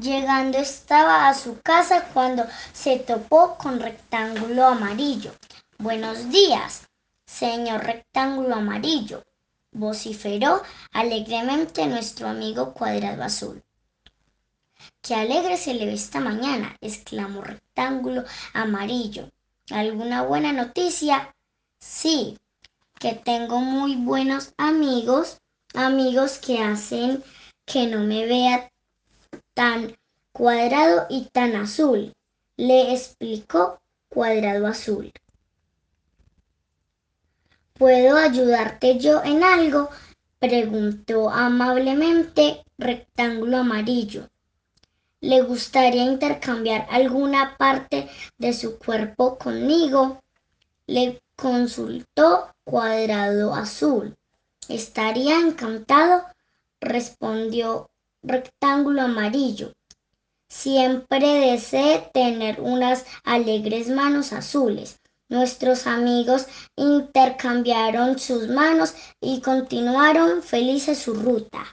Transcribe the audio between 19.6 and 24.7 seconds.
¿Alguna buena noticia? Sí, que tengo muy buenos